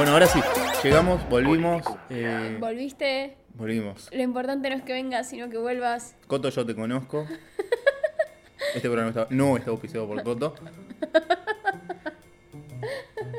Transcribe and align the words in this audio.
Bueno, 0.00 0.14
ahora 0.14 0.26
sí, 0.28 0.40
llegamos, 0.82 1.28
volvimos. 1.28 1.82
eh, 2.08 2.56
Volviste. 2.58 3.36
volvimos. 3.52 4.08
Lo 4.10 4.22
importante 4.22 4.70
no 4.70 4.76
es 4.76 4.82
que 4.82 4.94
vengas, 4.94 5.28
sino 5.28 5.50
que 5.50 5.58
vuelvas. 5.58 6.16
Coto, 6.26 6.48
yo 6.48 6.64
te 6.64 6.74
conozco. 6.74 7.26
Este 8.74 8.88
programa 8.88 9.10
está- 9.10 9.26
no 9.28 9.58
está 9.58 9.70
auspiciado 9.72 10.06
por 10.08 10.22
Coto. 10.22 10.54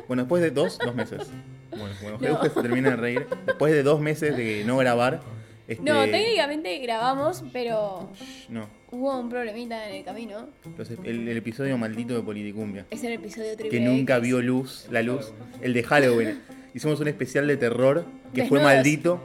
Bueno, 0.07 0.21
después 0.21 0.43
de 0.43 0.51
dos, 0.51 0.77
dos 0.77 0.93
meses. 0.93 1.31
Bueno, 1.71 1.95
bueno, 2.03 2.17
No. 2.21 2.27
Euge 2.27 2.49
se 2.51 2.61
termina 2.61 2.91
de 2.91 2.95
reír. 2.97 3.27
Después 3.47 3.73
de 3.73 3.81
dos 3.81 3.99
meses 3.99 4.37
de 4.37 4.63
no 4.63 4.77
grabar. 4.77 5.21
Este, 5.67 5.83
No, 5.83 6.03
técnicamente 6.05 6.77
grabamos, 6.79 7.43
pero 7.53 8.09
No, 8.49 8.67
hubo 8.91 9.19
un 9.19 9.29
problemita 9.29 9.87
en 9.89 9.95
el 9.95 10.03
camino. 10.03 10.47
los- 10.77 10.89
el, 10.89 11.27
el 11.27 11.37
episodio 11.37 11.77
maldito 11.77 12.13
de 12.15 12.21
Politicumbia. 12.23 12.85
Es 12.89 13.03
el 13.03 13.13
episodio 13.13 13.55
triple 13.55 13.69
Que 13.69 13.79
nunca 13.85 14.17
X. 14.17 14.23
vio 14.27 14.41
luz, 14.41 14.87
la 14.91 15.01
luz. 15.01 15.31
El 15.61 15.73
de 15.73 15.83
Halloween. 15.83 16.41
Hicimos 16.73 16.99
un 16.99 17.07
especial 17.07 17.47
de 17.47 17.57
terror 17.57 18.05
que 18.33 18.45
fue 18.45 18.61
maldito. 18.61 19.21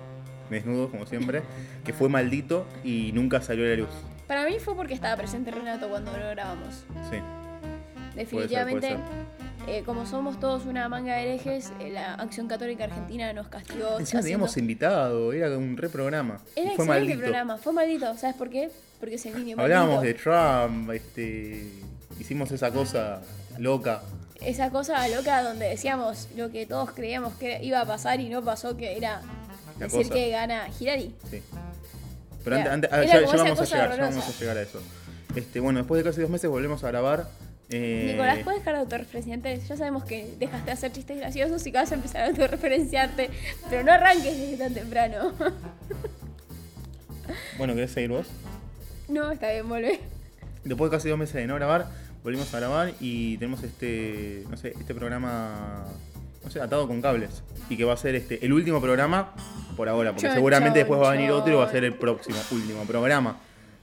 Desnudos, 0.51 0.91
como 0.91 1.07
siempre. 1.07 1.43
Que 1.85 1.93
fue 1.93 2.09
maldito 2.09 2.67
y 2.85 3.11
nunca 3.13 3.41
salió 3.41 3.65
a 3.65 3.69
la 3.69 3.77
luz. 3.77 3.89
Para 4.29 4.45
mí 4.47 4.57
fue 4.61 4.75
porque 4.77 4.95
estaba 4.95 5.17
presente 5.17 5.51
Renato 5.51 5.89
cuando 5.89 6.13
lo 6.17 6.29
grabamos. 6.31 6.85
Sí. 7.11 7.17
Definitivamente, 8.15 8.97
puede 8.97 9.46
eh, 9.67 9.83
como 9.85 10.07
somos 10.07 10.39
todos 10.39 10.65
una 10.65 10.89
manga 10.89 11.15
de 11.17 11.23
herejes, 11.25 11.73
eh, 11.81 11.91
la 11.91 12.15
Acción 12.15 12.47
Católica 12.49 12.85
Argentina 12.85 13.33
nos 13.33 13.49
castigó. 13.49 13.99
Encima 13.99 14.23
teníamos 14.23 14.57
invitado, 14.57 15.33
era 15.33 15.57
un 15.59 15.77
reprograma. 15.77 16.39
Era 16.55 16.73
fue 16.73 16.85
excelente 16.85 16.87
maldito. 17.01 17.21
programa, 17.21 17.57
fue 17.59 17.73
maldito. 17.73 18.17
¿Sabes 18.17 18.37
por 18.37 18.49
qué? 18.51 18.71
Porque 19.01 19.17
es 19.17 19.27
el 19.27 19.35
niño 19.45 19.57
Hablábamos 19.59 20.03
de. 20.03 20.15
Trump, 20.15 20.91
este, 20.91 21.71
hicimos 22.21 22.51
esa 22.53 22.71
cosa 22.71 23.21
loca. 23.59 24.03
Esa 24.41 24.71
cosa 24.71 25.07
loca 25.09 25.43
donde 25.43 25.69
decíamos 25.69 26.29
lo 26.37 26.51
que 26.51 26.67
todos 26.67 26.93
creíamos 26.93 27.35
que 27.35 27.59
iba 27.65 27.81
a 27.81 27.85
pasar 27.87 28.21
y 28.21 28.29
no 28.29 28.43
pasó, 28.43 28.77
que 28.77 28.97
era 28.97 29.23
La 29.79 29.87
decir 29.87 30.03
cosa. 30.03 30.15
que 30.15 30.31
gana 30.31 30.69
Hillary. 30.79 31.15
Sí. 31.31 31.43
Pero 32.45 32.57
antes, 32.57 32.93
antes- 32.93 33.11
ya, 33.11 33.21
vamos 33.21 33.61
a 33.61 33.65
llegar, 33.65 33.97
ya 33.97 34.03
vamos 34.05 34.29
a 34.29 34.39
llegar 34.41 34.57
a 34.59 34.63
eso. 34.63 34.81
Este, 35.35 35.59
bueno, 35.61 35.81
después 35.81 36.03
de 36.05 36.09
casi 36.09 36.21
dos 36.21 36.31
meses 36.31 36.49
volvemos 36.49 36.85
a 36.85 36.89
grabar. 36.89 37.27
Eh, 37.71 38.11
Nicolás, 38.13 38.39
¿puedes 38.45 38.61
dejar 38.61 38.75
de 38.75 38.81
autorreferenciarte? 38.81 39.61
Ya 39.61 39.77
sabemos 39.77 40.05
que 40.05 40.35
dejaste 40.39 40.67
de 40.67 40.73
hacer 40.73 40.93
chistes 40.93 41.19
graciosos 41.19 41.67
y 41.67 41.73
que 41.73 41.79
vas 41.79 41.91
a 41.91 41.97
empezar 41.97 42.23
a 42.23 42.27
autorreferenciarte, 42.27 43.31
pero 43.69 43.83
no 43.83 43.93
arranques 43.93 44.39
desde 44.39 44.57
tan 44.57 44.75
temprano. 44.75 45.33
Bueno, 47.59 47.75
¿querés 47.75 47.91
seguir 47.91 48.11
vos? 48.11 48.29
no, 49.09 49.33
está 49.33 49.51
bien, 49.51 49.69
vuelve. 49.69 49.99
Después 50.65 50.91
de 50.91 50.97
casi 50.97 51.09
dos 51.09 51.19
meses 51.19 51.35
de 51.35 51.47
no 51.47 51.55
grabar, 51.55 51.87
volvimos 52.23 52.53
a 52.55 52.59
grabar 52.59 52.93
y 53.01 53.37
tenemos 53.39 53.63
este, 53.63 54.45
no 54.51 54.57
sé, 54.57 54.75
este 54.79 54.95
programa, 54.95 55.85
no 56.45 56.51
sé, 56.51 56.61
atado 56.61 56.87
con 56.87 57.01
cables. 57.01 57.43
Y 57.71 57.77
que 57.77 57.85
va 57.85 57.95
a 57.95 57.97
ser 57.97 58.15
este, 58.15 58.45
el 58.45 58.53
último 58.53 58.81
programa 58.81 59.33
por 59.77 59.89
ahora, 59.89 60.11
porque 60.13 60.27
Chon, 60.27 60.35
seguramente 60.35 60.81
chon, 60.81 60.89
después 60.89 61.01
va 61.01 61.09
a 61.09 61.13
venir 61.13 61.31
otro 61.31 61.53
y 61.53 61.57
va 61.57 61.65
a 61.65 61.71
ser 61.71 61.85
el 61.85 61.95
próximo, 61.95 62.37
último 62.51 62.85
programa. 62.85 63.41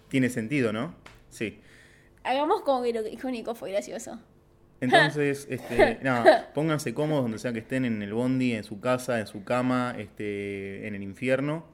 Tiene 0.10 0.30
sentido, 0.30 0.72
¿no? 0.72 0.94
Sí. 1.30 1.60
Hagamos 2.24 2.62
como 2.62 2.84
que 2.84 2.94
lo 2.94 3.04
que 3.04 3.10
dijo 3.12 3.30
Nico 3.30 3.54
fue 3.56 3.72
gracioso. 3.72 4.20
Entonces, 4.82 5.48
este, 5.50 6.00
nada, 6.02 6.52
pónganse 6.54 6.94
cómodos 6.94 7.24
donde 7.24 7.38
sea 7.40 7.54
que 7.54 7.60
estén 7.60 7.86
en 7.86 8.02
el 8.02 8.14
bondi, 8.14 8.54
en 8.54 8.64
su 8.64 8.80
casa, 8.80 9.20
en 9.20 9.28
su 9.28 9.44
cama, 9.44 9.96
este, 9.98 10.88
en 10.88 10.96
el 10.96 11.04
infierno. 11.04 11.66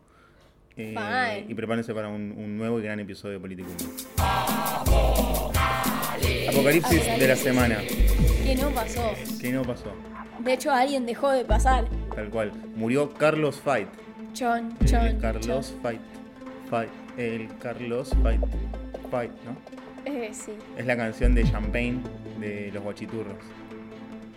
eh, 0.77 1.45
y 1.47 1.53
prepárense 1.55 1.93
para 1.93 2.08
un, 2.08 2.32
un 2.38 2.58
nuevo 2.58 2.80
y 2.80 2.83
gran 2.83 2.99
episodio 2.99 3.36
de 3.36 3.39
Político. 3.39 3.70
Apocalipsis 6.49 7.05
de 7.20 7.27
la 7.27 7.36
semana. 7.36 7.77
Que 8.43 8.55
no 8.55 8.70
pasó. 8.71 9.14
¿Qué 9.39 9.52
no 9.52 9.61
pasó? 9.64 9.92
De 10.39 10.54
hecho, 10.54 10.71
alguien 10.71 11.05
dejó 11.05 11.30
de 11.32 11.45
pasar. 11.45 11.86
Tal 12.15 12.30
cual. 12.30 12.52
Murió 12.76 13.14
Carlos 13.14 13.58
Fight. 13.59 13.88
Chon, 14.33 14.73
El 14.82 14.88
chon. 14.88 15.20
Carlos. 15.20 15.76
Fight. 15.82 16.02
Fight. 16.70 16.89
El 17.17 17.49
Carlos 17.58 18.11
Fight. 18.23 18.42
Fight, 19.11 19.32
¿no? 19.43 19.55
Eh, 20.05 20.30
sí. 20.32 20.52
Es 20.77 20.86
la 20.86 20.95
canción 20.98 21.36
de 21.36 21.43
Champagne 21.43 21.99
de 22.39 22.71
los 22.73 22.83
guachiturros. 22.83 23.36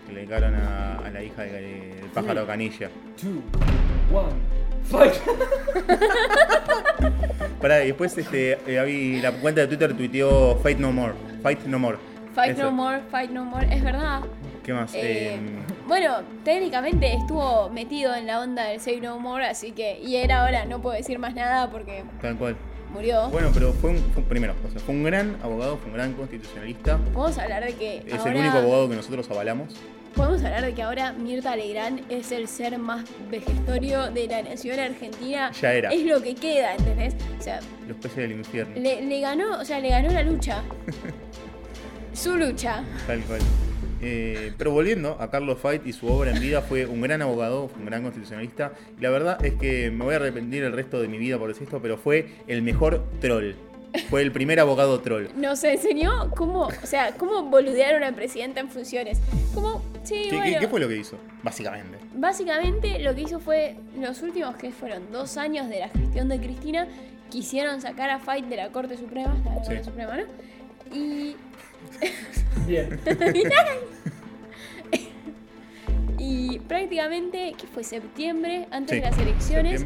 Que 0.06 0.12
le 0.12 0.20
dedicaron 0.20 0.54
a, 0.54 0.98
a 0.98 1.10
la 1.10 1.22
hija 1.22 1.42
de- 1.42 1.96
del 2.00 2.10
pájaro 2.12 2.46
canilla. 2.46 2.90
two, 3.20 3.40
one, 4.12 4.32
fight! 4.84 5.14
Pará, 7.60 7.84
y 7.84 7.88
después 7.88 8.16
este, 8.18 8.58
eh, 8.66 9.20
la 9.22 9.32
cuenta 9.32 9.60
de 9.62 9.66
Twitter 9.68 9.96
tuiteó 9.96 10.56
Fight 10.58 10.78
No 10.78 10.92
More. 10.92 11.14
Fight 11.42 11.60
No 11.66 11.78
More. 11.78 11.98
Fight 12.34 12.52
Eso. 12.52 12.62
no 12.62 12.72
more, 12.72 13.00
fight 13.10 13.30
no 13.30 13.44
more. 13.44 13.66
Es 13.74 13.84
verdad. 13.84 14.22
¿Qué 14.64 14.72
más? 14.72 14.94
Eh, 14.94 15.34
Eh, 15.34 15.38
bueno, 15.86 16.14
técnicamente 16.44 17.12
estuvo 17.14 17.68
metido 17.68 18.14
en 18.14 18.26
la 18.26 18.40
onda 18.40 18.64
del 18.64 18.80
Say 18.80 19.02
No 19.02 19.18
More, 19.18 19.44
así 19.44 19.72
que. 19.72 20.00
Y 20.00 20.16
era 20.16 20.40
ahora, 20.42 20.64
no 20.64 20.80
puedo 20.80 20.96
decir 20.96 21.18
más 21.18 21.34
nada 21.34 21.70
porque 21.70 22.04
tal 22.22 22.36
cual. 22.38 22.56
Murió. 22.92 23.28
Bueno, 23.30 23.50
pero 23.52 23.72
fue 23.72 23.90
un, 23.90 23.98
fue- 24.12 24.22
primero, 24.22 24.54
o 24.66 24.70
sea, 24.70 24.80
fue 24.80 24.94
un 24.94 25.02
gran 25.02 25.36
abogado, 25.42 25.76
fue 25.78 25.88
un 25.88 25.94
gran 25.94 26.12
constitucionalista. 26.14 26.98
Podemos 26.98 27.38
hablar 27.38 27.64
de 27.64 27.74
que. 27.74 28.02
Es 28.06 28.14
ahora, 28.18 28.32
el 28.32 28.36
único 28.38 28.58
abogado 28.58 28.88
que 28.88 28.96
nosotros 28.96 29.30
avalamos. 29.30 29.74
Podemos 30.14 30.44
hablar 30.44 30.62
de 30.62 30.74
que 30.74 30.82
ahora 30.82 31.12
Mirta 31.14 31.56
Legrand 31.56 32.02
es 32.10 32.32
el 32.32 32.46
ser 32.46 32.78
más 32.78 33.04
vejestorio 33.30 34.10
de 34.10 34.26
la 34.26 34.42
nación 34.42 34.78
argentina. 34.78 35.50
Ya 35.52 35.72
era. 35.72 35.90
Es 35.90 36.04
lo 36.04 36.20
que 36.22 36.34
queda, 36.34 36.74
¿entendés? 36.74 37.14
O 37.38 37.42
sea, 37.42 37.60
Los 37.88 37.96
peces 37.96 38.16
del 38.18 38.32
infierno. 38.32 38.74
le, 38.78 39.00
le 39.00 39.20
ganó, 39.20 39.58
o 39.58 39.64
sea, 39.64 39.78
le 39.80 39.88
ganó 39.88 40.10
la 40.10 40.22
lucha. 40.22 40.62
Su 42.12 42.36
lucha. 42.36 42.84
Tal 43.06 43.20
cual. 43.22 43.40
Eh, 44.02 44.52
pero 44.58 44.72
volviendo 44.72 45.16
a 45.20 45.30
Carlos 45.30 45.58
Fight 45.60 45.86
y 45.86 45.92
su 45.92 46.08
obra 46.08 46.32
en 46.32 46.40
vida, 46.40 46.60
fue 46.60 46.86
un 46.86 47.00
gran 47.00 47.22
abogado, 47.22 47.70
un 47.78 47.86
gran 47.86 48.02
constitucionalista. 48.02 48.72
Y 48.98 49.00
la 49.02 49.10
verdad 49.10 49.44
es 49.44 49.54
que 49.54 49.90
me 49.90 50.04
voy 50.04 50.14
a 50.14 50.16
arrepentir 50.16 50.64
el 50.64 50.72
resto 50.72 51.00
de 51.00 51.08
mi 51.08 51.18
vida 51.18 51.38
por 51.38 51.48
decir 51.48 51.64
esto, 51.64 51.80
pero 51.80 51.96
fue 51.96 52.26
el 52.48 52.62
mejor 52.62 53.04
troll. 53.20 53.52
Fue 54.08 54.22
el 54.22 54.32
primer 54.32 54.58
abogado 54.58 55.00
troll. 55.00 55.26
Nos 55.36 55.62
enseñó 55.64 56.30
cómo, 56.30 56.62
o 56.66 56.86
sea, 56.86 57.12
cómo 57.16 57.42
boludear 57.44 57.94
a 57.94 57.98
una 57.98 58.12
presidenta 58.16 58.58
en 58.60 58.68
funciones. 58.70 59.20
Como, 59.54 59.82
sí, 60.02 60.26
¿Qué, 60.30 60.36
bueno. 60.36 60.54
qué- 60.54 60.60
qué 60.60 60.68
fue 60.68 60.80
lo 60.80 60.88
que 60.88 60.96
hizo? 60.96 61.18
Básicamente. 61.42 61.98
Básicamente 62.14 62.98
lo 63.00 63.14
que 63.14 63.20
hizo 63.20 63.38
fue, 63.38 63.76
los 64.00 64.22
últimos 64.22 64.56
que 64.56 64.70
fueron 64.72 65.12
dos 65.12 65.36
años 65.36 65.68
de 65.68 65.80
la 65.80 65.88
gestión 65.90 66.28
de 66.28 66.38
Cristina, 66.40 66.88
quisieron 67.30 67.80
sacar 67.80 68.10
a 68.10 68.18
Fight 68.18 68.46
de 68.46 68.56
la 68.56 68.68
Corte 68.70 68.96
Suprema, 68.96 69.34
la 69.44 69.54
Corte 69.54 69.78
Sí. 69.78 69.84
Suprema, 69.84 70.16
¿no? 70.16 70.22
Y, 70.96 71.36
Bien. 72.66 72.98
y 76.18 76.58
prácticamente, 76.60 77.54
que 77.58 77.66
fue 77.66 77.84
septiembre, 77.84 78.66
antes 78.70 78.96
Sí, 78.96 79.00
de 79.02 79.10
las 79.10 79.18
elecciones, 79.18 79.84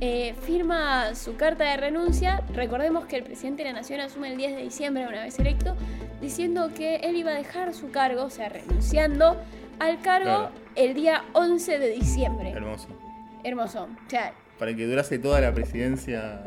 eh, 0.00 0.34
firma 0.42 1.14
su 1.14 1.36
carta 1.36 1.64
de 1.64 1.76
renuncia. 1.76 2.42
Recordemos 2.54 3.06
que 3.06 3.16
el 3.16 3.24
presidente 3.24 3.62
de 3.62 3.70
la 3.72 3.78
Nación 3.80 4.00
asume 4.00 4.30
el 4.32 4.36
10 4.36 4.56
de 4.56 4.62
diciembre, 4.62 5.06
una 5.06 5.22
vez 5.24 5.38
electo, 5.38 5.76
diciendo 6.20 6.70
que 6.74 6.96
él 6.96 7.16
iba 7.16 7.30
a 7.30 7.34
dejar 7.34 7.74
su 7.74 7.90
cargo, 7.90 8.24
o 8.24 8.30
sea, 8.30 8.48
renunciando 8.48 9.36
al 9.78 10.00
cargo 10.00 10.24
Claro. 10.24 10.50
el 10.76 10.94
día 10.94 11.24
11 11.32 11.78
de 11.78 11.88
diciembre. 11.90 12.50
Hermoso. 12.50 12.88
Hermoso. 13.44 13.88
O 14.06 14.10
sea, 14.10 14.32
Para 14.58 14.74
que 14.74 14.84
durase 14.86 15.18
toda 15.18 15.40
la 15.40 15.52
presidencia 15.54 16.42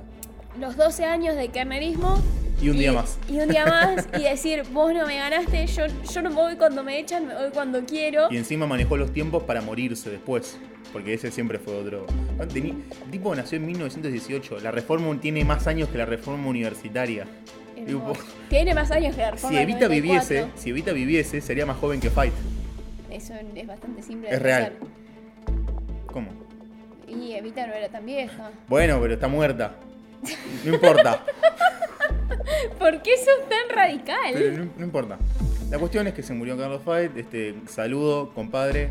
los 0.60 0.76
12 0.78 1.06
años 1.06 1.36
de 1.36 1.48
kernerismo. 1.50 2.22
Y 2.62 2.70
un 2.70 2.78
día 2.78 2.94
más. 2.94 3.18
Y 3.30 3.40
un 3.40 3.50
día 3.50 3.66
más 3.66 4.08
y 4.18 4.24
decir, 4.30 4.64
vos 4.72 4.94
no 4.94 5.06
me 5.06 5.18
ganaste, 5.18 5.66
yo, 5.68 5.84
yo 6.14 6.22
no 6.22 6.30
me 6.30 6.36
voy 6.36 6.56
cuando 6.56 6.84
me 6.84 7.00
echan, 7.00 7.28
me 7.28 7.34
voy 7.36 7.50
cuando 7.54 7.84
quiero. 7.86 8.28
Y 8.32 8.38
encima 8.38 8.66
manejó 8.68 8.96
los 8.98 9.12
tiempos 9.12 9.44
para 9.44 9.62
morirse 9.62 10.10
después. 10.10 10.58
Porque 10.92 11.14
ese 11.16 11.32
siempre 11.32 11.58
fue 11.58 11.76
otro. 11.76 12.06
Tení- 12.38 12.84
el 13.06 13.12
tipo 13.12 13.34
nació 13.36 13.58
en 13.58 13.66
1918. 13.66 14.60
La 14.60 14.70
reforma 14.70 15.20
tiene 15.20 15.44
más 15.44 15.66
años 15.68 15.90
que 15.90 15.98
la 15.98 16.06
reforma 16.06 16.48
universitaria. 16.48 17.26
Tipo, 17.86 18.14
Tiene 18.48 18.74
más 18.76 18.92
años 18.92 19.16
que 19.16 19.22
la 19.24 19.32
reforma 19.32 19.58
Si 19.58 19.64
Evita 19.64 19.88
94. 19.88 19.92
viviese, 20.30 20.48
si 20.56 20.70
Evita 20.70 20.92
viviese, 20.94 21.42
sería 21.42 21.66
más 21.66 21.78
joven 21.78 22.00
que 22.00 22.10
Fight. 22.12 22.34
Eso 23.10 23.34
es 23.56 23.68
bastante 23.68 24.04
simple. 24.04 24.30
de 24.30 24.36
Es 24.36 24.42
real. 24.42 24.72
pensar. 24.74 24.88
¿Cómo? 26.06 26.28
Y 27.08 27.34
Evita 27.34 27.66
no 27.68 27.74
era 27.74 27.90
tan 27.90 28.06
vieja. 28.06 28.52
Bueno, 28.68 29.00
pero 29.02 29.16
está 29.16 29.28
muerta. 29.28 29.76
No 30.64 30.74
importa. 30.76 31.24
¿Por 32.80 33.02
qué 33.02 33.18
sos 33.18 33.50
tan 33.50 33.76
radical? 33.76 34.32
Pero 34.34 34.58
no, 34.66 34.72
no 34.78 34.84
importa. 34.86 35.18
La 35.70 35.80
cuestión 35.80 36.08
es 36.08 36.14
que 36.14 36.24
se 36.24 36.34
murió 36.34 36.58
Carlos 36.58 36.82
Fight. 36.84 37.16
Este, 37.18 37.56
saludo, 37.68 38.34
compadre. 38.34 38.90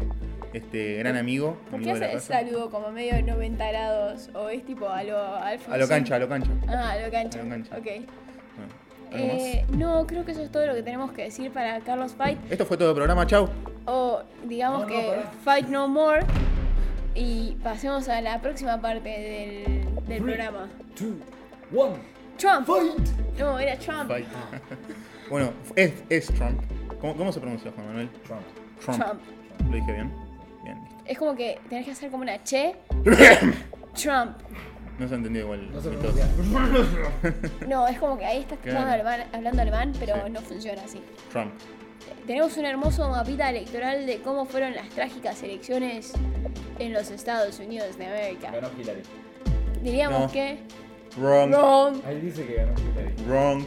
Este, 0.52 0.96
gran 0.96 1.16
amigo. 1.16 1.56
¿Por 1.70 1.76
amigo 1.76 1.94
qué 1.94 2.00
de 2.00 2.00
la 2.00 2.06
haces 2.16 2.28
casa. 2.28 2.40
saludo 2.40 2.70
como 2.70 2.90
medio 2.90 3.14
de 3.14 3.22
90 3.22 3.68
grados? 3.68 4.30
¿O 4.34 4.48
es 4.50 4.64
tipo 4.66 4.88
a 4.88 5.02
lo? 5.02 5.16
A 5.18 5.54
lo 5.78 5.88
cancha, 5.88 6.16
a 6.16 6.18
lo 6.18 6.28
cancha. 6.28 6.50
Ah, 6.68 6.90
a 6.92 6.98
lo 7.00 7.10
cancha. 7.10 7.40
A 7.40 7.42
lo 7.44 7.48
cancha. 7.50 7.76
Ok. 7.76 7.84
Bueno, 7.86 8.72
¿algo 9.12 9.26
más? 9.34 9.42
Eh, 9.42 9.64
no, 9.70 10.06
creo 10.06 10.24
que 10.26 10.32
eso 10.32 10.42
es 10.42 10.50
todo 10.52 10.66
lo 10.66 10.74
que 10.74 10.82
tenemos 10.82 11.12
que 11.12 11.22
decir 11.24 11.50
para 11.52 11.80
Carlos 11.80 12.12
Fight. 12.14 12.38
Esto 12.50 12.66
fue 12.66 12.76
todo 12.76 12.90
el 12.90 12.94
programa, 12.96 13.26
chau. 13.26 13.48
O 13.86 14.22
digamos 14.44 14.82
No, 14.82 14.88
no, 14.88 14.92
que. 14.92 15.14
Fight 15.44 15.68
No 15.68 15.88
More. 15.88 16.20
Y 17.14 17.56
pasemos 17.62 18.08
a 18.08 18.20
la 18.20 18.40
próxima 18.40 18.80
parte 18.80 19.08
del, 19.08 19.84
del 20.06 20.18
Three. 20.18 20.20
programa. 20.20 20.68
Two, 20.96 21.14
one, 21.74 21.94
Trump. 22.42 22.66
fight! 22.66 23.38
No, 23.38 23.58
era 23.58 23.76
Trump. 23.78 24.08
Fight. 24.08 24.26
bueno, 25.30 25.52
es, 25.76 25.92
es 26.08 26.26
Trump. 26.34 26.60
¿Cómo, 27.00 27.16
cómo 27.16 27.32
se 27.32 27.40
pronuncia, 27.40 27.70
Juan 27.74 27.86
Manuel? 27.86 28.10
Trump. 28.26 28.42
Trump. 28.84 28.98
Trump. 29.02 29.20
¿Lo 29.70 29.76
dije 29.76 29.92
bien? 29.92 30.12
Bien, 30.64 30.80
listo. 30.82 30.96
Es 31.06 31.18
como 31.18 31.34
que 31.36 31.58
tenés 31.68 31.84
que 31.86 31.92
hacer 31.92 32.10
como 32.10 32.22
una 32.22 32.42
che. 32.42 32.74
Trump. 33.94 34.36
No 34.98 35.08
se 35.08 35.14
entendió 35.14 35.42
igual. 35.42 35.70
No 35.72 35.80
se. 35.80 35.90
No, 37.66 37.86
es 37.88 37.98
como 37.98 38.18
que 38.18 38.24
ahí 38.26 38.40
estás 38.48 38.58
alemán, 38.74 39.22
hablando 39.32 39.62
alemán, 39.62 39.92
pero 39.98 40.14
Sí. 40.14 40.30
no 40.30 40.40
funciona 40.40 40.82
así. 40.82 41.00
Trump. 41.30 41.52
Tenemos 42.26 42.56
un 42.56 42.66
hermoso 42.66 43.08
mapita 43.08 43.48
electoral 43.50 44.06
de 44.06 44.20
cómo 44.22 44.44
fueron 44.44 44.74
las 44.74 44.88
trágicas 44.90 45.42
elecciones 45.42 46.12
en 46.78 46.92
los 46.92 47.10
Estados 47.10 47.58
Unidos 47.60 47.96
de 47.96 48.06
América. 48.06 48.50
Ganó 48.50 48.68
Hillary. 48.78 49.02
Diríamos 49.82 50.20
No. 50.20 50.30
que. 50.32 50.58
Wrong. 51.16 51.50
Wrong. 51.50 51.96
Ahí 52.06 52.20
dice 52.20 52.46
que 52.46 52.54
ganó. 52.54 52.72
Wrong. 53.26 53.64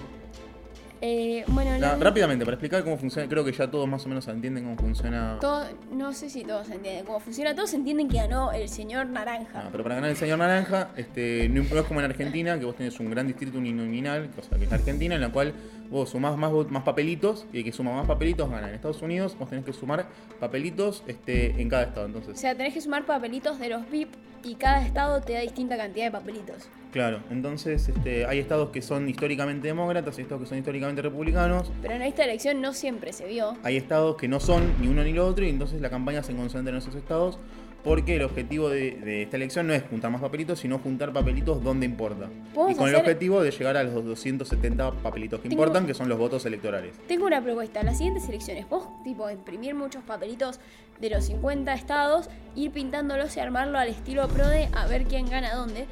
Eh, 1.01 1.44
bueno, 1.50 1.71
No, 1.74 1.77
la- 1.77 1.95
rápidamente, 1.97 2.45
para 2.45 2.56
explicar 2.56 2.83
cómo 2.83 2.97
funciona, 2.97 3.27
creo 3.27 3.44
que 3.45 3.51
ya 3.51 3.69
todos 3.69 3.88
más 3.88 4.03
o 4.06 4.09
menos 4.09 4.27
entienden 4.27 4.63
cómo 4.63 4.77
funciona. 4.77 5.38
todo- 5.39 5.65
no 5.92 6.13
sé 6.13 6.30
si 6.30 6.44
todos 6.44 6.68
entienden 6.69 7.06
cómo 7.06 7.19
funciona. 7.19 7.53
Todos 7.53 7.74
entienden 7.75 8.07
que 8.07 8.18
ganó 8.18 8.51
el 8.53 8.69
señor 8.69 9.06
Naranja. 9.07 9.50
Ah, 9.65 9.69
pero 9.71 9.83
para 9.83 9.95
ganar 9.95 10.09
el 10.09 10.15
señor 10.15 10.39
Naranja, 10.39 10.89
este, 10.95 11.47
no 11.50 11.62
no 11.63 11.80
es 11.81 11.86
como 11.86 12.00
en 12.00 12.06
Argentina, 12.07 12.57
que 12.57 12.65
vos 12.65 12.75
tenés 12.75 13.00
un 13.00 13.12
gran 13.12 13.27
distrito 13.27 13.57
uninominal, 13.59 14.30
cosa 14.31 14.57
que 14.57 14.63
es 14.65 14.71
Argentina, 14.71 15.13
en 15.15 15.21
la 15.21 15.30
cual 15.31 15.53
vos 15.91 16.09
sumás 16.09 16.38
más, 16.38 16.51
vot- 16.51 16.69
más 16.69 16.83
papelitos, 16.83 17.45
y 17.53 17.59
el 17.59 17.63
que 17.65 17.71
suma 17.74 17.91
más 17.94 18.07
papelitos 18.07 18.50
gana. 18.50 18.69
En 18.69 18.75
Estados 18.75 19.01
Unidos 19.03 19.36
vos 19.38 19.50
tenés 19.50 19.65
que 19.65 19.74
sumar 19.74 20.07
papelitos 20.39 21.03
este, 21.07 21.62
en 21.62 21.69
cada 21.69 21.83
estado. 21.83 22.06
O 22.06 22.07
Entonces, 22.07 22.39
sea, 22.39 22.56
tenés 22.56 22.74
que 22.74 22.81
sumar 22.81 23.06
papelitos 23.06 23.59
de 23.59 23.69
los 23.69 23.88
VIP 23.91 24.15
y 24.45 24.56
cada 24.56 24.86
estado 24.86 25.21
te 25.21 25.33
da 25.33 25.39
distinta 25.42 25.75
cantidad 25.75 26.06
de 26.06 26.12
papelitos. 26.12 26.69
claro, 26.92 27.19
entonces 27.30 27.89
este, 27.89 28.25
hay 28.25 28.39
estados 28.39 28.69
que 28.69 28.81
son 28.81 29.09
históricamente 29.09 29.68
demócratas, 29.68 30.18
hay 30.18 30.21
estados 30.24 30.44
que 30.44 30.50
son 30.50 30.57
históricamente 30.59 31.01
republicanos, 31.01 31.71
Pero 31.81 31.95
en 31.95 32.03
esta 32.03 32.24
elección 32.24 32.62
no 32.62 32.74
siempre 32.74 33.12
se 33.12 33.25
vio. 33.27 33.57
hay 33.63 33.75
estados 33.77 34.15
que 34.18 34.27
no 34.27 34.39
son 34.39 34.63
ni 34.80 34.88
uno 34.88 35.03
ni 35.03 35.12
lo 35.13 35.27
otro, 35.27 35.44
y 35.45 35.50
entonces 35.50 35.81
la 35.81 35.89
campaña 35.89 36.24
se 36.24 36.36
concentra 36.36 36.71
en 36.71 36.77
esos 36.77 36.95
estados. 36.95 37.38
Porque 37.86 38.16
el 38.16 38.24
objetivo 38.24 38.68
de, 38.70 38.92
de 38.94 39.22
esta 39.22 39.38
elección 39.38 39.68
no 39.68 39.74
es 39.74 39.84
juntar 39.84 40.10
más 40.12 40.20
papelitos, 40.20 40.60
sino 40.60 40.80
juntar 40.80 41.14
papelitos 41.14 41.64
donde 41.64 41.86
importa. 41.86 42.28
Y 42.70 42.74
con 42.76 42.90
el 42.90 42.96
objetivo 42.96 43.42
de 43.44 43.52
llegar 43.52 43.78
a 43.78 43.84
los 43.84 44.04
270 44.04 44.92
papelitos 45.04 45.40
que 45.40 45.50
Tengo- 45.50 45.62
importan, 45.62 45.86
que 45.86 45.94
son 45.94 46.10
los 46.10 46.18
votos 46.18 46.46
electorales. 46.48 46.96
Tengo 47.08 47.28
una 47.28 47.42
propuesta. 47.44 47.84
Las 47.84 47.98
siguientes 48.00 48.28
elecciones, 48.28 48.68
vos, 48.68 48.88
tipo, 49.04 49.30
imprimir 49.30 49.76
muchos 49.76 50.04
papelitos 50.04 50.60
de 51.00 51.10
los 51.12 51.26
50 51.26 51.74
estados, 51.76 52.30
ir 52.56 52.72
pintándolos 52.72 53.38
y 53.38 53.40
armarlo 53.40 53.78
al 53.78 53.90
estilo 53.90 54.28
PRODE 54.30 54.68
a 54.74 54.88
ver 54.88 55.04
quién 55.04 55.30
gana 55.30 55.54
dónde. 55.54 55.86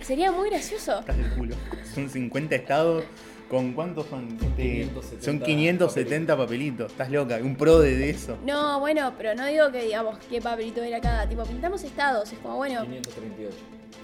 Sería 0.00 0.32
muy 0.32 0.48
gracioso. 0.48 1.00
Estás 1.00 1.18
del 1.18 1.30
culo. 1.34 1.54
Son 1.94 2.08
50 2.08 2.54
estados. 2.54 3.04
¿Con 3.50 3.72
cuántos 3.72 4.06
son? 4.06 4.28
Este, 4.40 4.62
570 4.62 5.24
son 5.24 5.40
570 5.40 6.36
papelitos. 6.36 6.92
Estás 6.92 7.10
loca. 7.10 7.36
Un 7.42 7.56
pro 7.56 7.80
de, 7.80 7.96
de 7.96 8.10
eso. 8.10 8.38
No, 8.46 8.78
bueno, 8.78 9.12
pero 9.18 9.34
no 9.34 9.44
digo 9.46 9.72
que 9.72 9.82
digamos 9.82 10.18
qué 10.30 10.40
papelito 10.40 10.82
era 10.82 11.00
cada. 11.00 11.28
Tipo, 11.28 11.42
pintamos 11.42 11.82
estados. 11.82 12.32
Es 12.32 12.38
como, 12.38 12.56
bueno, 12.56 12.82
538. 12.82 13.56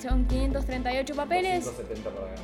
son 0.02 0.26
538 0.26 1.14
papeles. 1.14 1.64
270 1.64 2.10
para 2.10 2.26
ganar. 2.26 2.43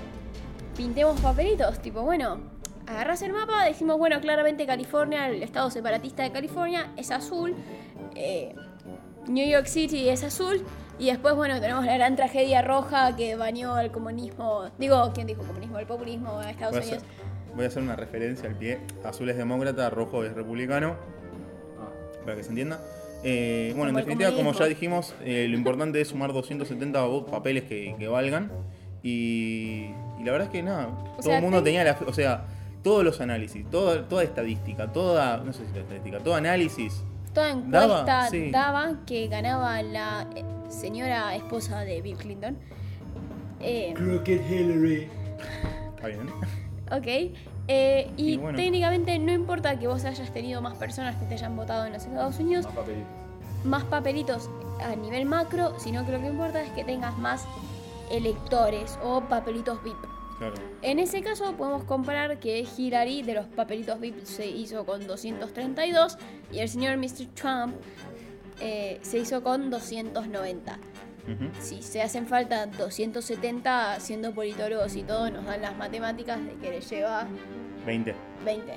pintemos 0.76 1.20
papelitos, 1.20 1.78
tipo, 1.82 2.02
bueno, 2.02 2.40
agarras 2.86 3.22
el 3.22 3.32
mapa, 3.32 3.64
dijimos, 3.66 3.98
bueno, 3.98 4.20
claramente 4.20 4.66
California, 4.66 5.28
el 5.28 5.42
estado 5.42 5.70
separatista 5.70 6.22
de 6.22 6.32
California 6.32 6.92
es 6.96 7.10
azul, 7.10 7.54
eh, 8.14 8.54
New 9.26 9.48
York 9.48 9.66
City 9.66 10.08
es 10.08 10.22
azul, 10.24 10.64
y 11.02 11.06
después, 11.10 11.34
bueno, 11.34 11.60
tenemos 11.60 11.84
la 11.84 11.94
gran 11.94 12.14
tragedia 12.16 12.62
roja 12.62 13.16
que 13.16 13.34
bañó 13.36 13.78
el 13.80 13.90
comunismo, 13.90 14.70
digo, 14.78 15.10
¿quién 15.14 15.26
dijo 15.26 15.42
comunismo? 15.42 15.78
El 15.78 15.86
populismo 15.86 16.38
a 16.38 16.50
Estados 16.50 16.72
Voy 16.74 16.80
a, 16.80 16.82
hacer, 16.84 16.98
Unidos. 16.98 17.14
voy 17.56 17.64
a 17.64 17.68
hacer 17.68 17.82
una 17.82 17.96
referencia 17.96 18.48
al 18.48 18.54
pie. 18.56 18.78
Azul 19.04 19.28
es 19.28 19.36
demócrata, 19.36 19.90
rojo 19.90 20.22
es 20.24 20.32
republicano. 20.34 20.96
Ah, 21.80 21.88
Para 22.24 22.36
que 22.36 22.42
se 22.44 22.50
entienda. 22.50 22.80
Eh, 23.24 23.72
bueno, 23.76 23.90
en 23.90 23.94
Como 23.94 23.98
definitiva, 24.06 24.36
como 24.36 24.52
ya 24.52 24.64
dijimos, 24.66 25.14
eh, 25.24 25.46
lo 25.48 25.56
importante 25.56 26.00
es 26.00 26.08
sumar 26.08 26.32
270 26.32 27.04
vo- 27.06 27.24
papeles 27.26 27.64
que, 27.64 27.94
que 27.98 28.08
valgan. 28.08 28.50
Y, 29.02 29.90
y 30.20 30.24
la 30.24 30.32
verdad 30.32 30.46
es 30.46 30.52
que 30.52 30.62
nada, 30.62 30.86
todo 31.16 31.22
sea, 31.22 31.36
el 31.36 31.42
mundo 31.42 31.58
ten- 31.58 31.64
tenía 31.64 31.84
la. 31.84 31.98
O 32.06 32.12
sea, 32.12 32.44
todos 32.82 33.04
los 33.04 33.20
análisis, 33.20 33.68
toda, 33.70 34.08
toda 34.08 34.22
estadística, 34.22 34.92
toda. 34.92 35.38
No 35.38 35.52
sé 35.52 35.66
si 35.66 35.72
la 35.74 35.80
estadística, 35.80 36.18
todo 36.18 36.34
análisis. 36.34 37.02
Toda 37.34 37.50
encuesta 37.50 38.04
Daba, 38.04 38.28
sí. 38.28 38.50
daba 38.50 38.92
que 39.06 39.28
ganaba 39.28 39.82
la 39.82 40.26
eh, 40.36 40.44
señora 40.68 41.34
esposa 41.34 41.80
de 41.80 42.02
Bill 42.02 42.16
Clinton. 42.16 42.58
Eh, 43.60 43.94
Crooked 43.96 44.40
Hillary. 44.50 45.08
Está 45.96 46.08
bien. 46.08 46.28
Ok. 46.90 47.06
eh, 47.68 48.10
y 48.16 48.34
Y 48.34 48.36
bueno. 48.36 48.56
técnicamente 48.58 49.18
no 49.18 49.32
importa 49.32 49.78
que 49.78 49.86
vos 49.86 50.04
hayas 50.04 50.30
tenido 50.32 50.60
más 50.60 50.76
personas 50.76 51.16
que 51.16 51.24
te 51.26 51.34
hayan 51.34 51.56
votado 51.56 51.86
en 51.86 51.92
los 51.94 52.04
Estados 52.04 52.38
Unidos, 52.38 52.64
Más 52.66 52.74
papelitos. 52.74 53.08
más 53.64 53.84
papelitos 53.84 54.50
a 54.84 54.96
nivel 54.96 55.24
macro, 55.26 55.78
sino 55.78 56.04
que 56.04 56.12
lo 56.12 56.20
que 56.20 56.26
importa 56.26 56.60
es 56.62 56.70
que 56.72 56.84
tengas 56.84 57.16
más 57.18 57.46
electores 58.10 58.98
o 59.02 59.20
papelitos 59.22 59.82
VIP. 59.82 59.96
Claro. 60.50 60.54
En 60.82 60.98
ese 60.98 61.22
caso 61.22 61.52
podemos 61.56 61.84
comparar 61.84 62.38
que 62.40 62.66
Hillary 62.76 63.22
de 63.22 63.34
los 63.34 63.46
papelitos 63.46 64.00
VIP 64.00 64.24
se 64.24 64.46
hizo 64.46 64.84
con 64.84 65.06
232 65.06 66.18
y 66.50 66.58
el 66.58 66.68
señor 66.68 66.96
Mr. 66.96 67.26
Trump 67.34 67.76
eh, 68.60 68.98
se 69.02 69.18
hizo 69.18 69.42
con 69.44 69.70
290. 69.70 70.72
Ujú. 70.72 71.44
Si 71.60 71.80
se 71.82 72.02
hacen 72.02 72.26
falta 72.26 72.66
270, 72.66 74.00
siendo 74.00 74.32
politólogos 74.34 74.96
y 74.96 75.04
todo, 75.04 75.30
nos 75.30 75.44
dan 75.44 75.62
las 75.62 75.76
matemáticas 75.76 76.44
de 76.44 76.54
que 76.54 76.70
le 76.70 76.80
lleva 76.80 77.28
20. 77.86 78.12
20. 78.44 78.74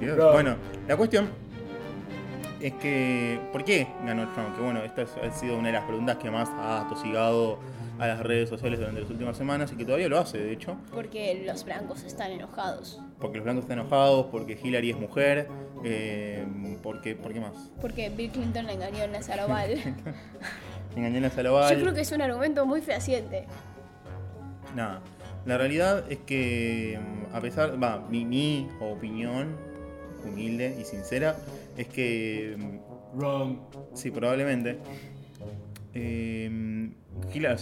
Dios. 0.00 0.16
Bro. 0.16 0.32
Bueno, 0.32 0.56
la 0.88 0.96
cuestión 0.96 1.28
es 2.60 2.72
que. 2.74 3.38
¿Por 3.52 3.64
qué 3.64 3.86
ganó 4.06 4.32
Trump? 4.32 4.56
Que 4.56 4.62
bueno, 4.62 4.82
esta 4.82 5.02
es- 5.02 5.10
ha 5.22 5.30
sido 5.32 5.58
una 5.58 5.68
de 5.68 5.74
las 5.74 5.84
preguntas 5.84 6.16
que 6.16 6.30
más 6.30 6.48
ha 6.50 6.82
atosigado 6.86 7.58
a 8.00 8.06
las 8.06 8.20
redes 8.20 8.48
sociales 8.48 8.78
durante 8.78 9.02
las 9.02 9.10
últimas 9.10 9.36
semanas 9.36 9.70
y 9.72 9.76
que 9.76 9.84
todavía 9.84 10.08
lo 10.08 10.18
hace, 10.18 10.38
de 10.38 10.52
hecho. 10.52 10.78
Porque 10.90 11.42
los 11.46 11.64
blancos 11.64 12.02
están 12.04 12.32
enojados. 12.32 12.98
Porque 13.20 13.36
los 13.36 13.44
blancos 13.44 13.64
están 13.64 13.78
enojados, 13.78 14.26
porque 14.30 14.58
Hillary 14.60 14.90
es 14.90 14.98
mujer, 14.98 15.48
eh, 15.84 16.46
porque, 16.82 17.14
¿por 17.14 17.34
qué 17.34 17.40
más? 17.40 17.70
Porque 17.78 18.08
Bill 18.08 18.30
Clinton 18.30 18.64
la 18.64 18.72
engañó 18.72 19.04
en 19.04 19.12
la 19.12 19.46
Oval. 19.46 19.78
Engañé 20.96 21.26
a 21.26 21.30
Saloval. 21.30 21.74
Yo 21.76 21.82
creo 21.82 21.94
que 21.94 22.00
es 22.00 22.12
un 22.12 22.22
argumento 22.22 22.64
muy 22.64 22.80
fehaciente. 22.80 23.44
Nada. 24.74 25.02
La 25.44 25.58
realidad 25.58 26.10
es 26.10 26.18
que, 26.20 26.98
mm, 26.98 27.36
a 27.36 27.40
pesar, 27.42 27.82
va, 27.82 28.00
mi, 28.08 28.24
mi 28.24 28.66
opinión, 28.80 29.56
humilde 30.24 30.74
y 30.80 30.84
sincera, 30.84 31.36
es 31.76 31.86
que 31.86 32.56
mm, 32.58 33.18
Wrong. 33.18 33.58
Sí, 33.94 34.10
probablemente. 34.10 34.78
Eh, 35.94 36.90